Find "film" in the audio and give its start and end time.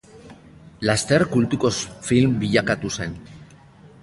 2.09-2.35